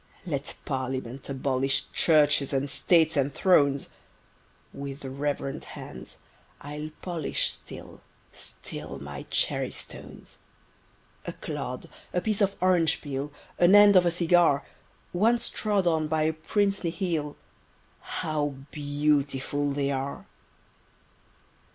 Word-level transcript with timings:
Let 0.25 0.55
Parliament 0.65 1.29
abolish 1.29 1.85
Churches 1.93 2.53
and 2.53 2.67
States 2.71 3.15
and 3.15 3.31
Thrones: 3.31 3.89
With 4.73 5.05
reverent 5.05 5.63
hand 5.63 6.15
I'll 6.59 6.89
polish 7.03 7.51
Still, 7.51 8.01
still 8.31 8.97
my 8.97 9.27
Cherrystones! 9.29 10.39
A 11.27 11.33
clod—a 11.33 12.19
piece 12.21 12.41
of 12.41 12.55
orange 12.61 12.99
peel 13.01 13.31
An 13.59 13.75
end 13.75 13.95
of 13.95 14.07
a 14.07 14.09
cigar— 14.09 14.65
Once 15.13 15.49
trod 15.49 15.85
on 15.85 16.07
by 16.07 16.23
a 16.23 16.33
Princely 16.33 16.89
heel, 16.89 17.37
How 17.99 18.55
beautiful 18.71 19.69
they 19.71 19.91
are! 19.91 20.25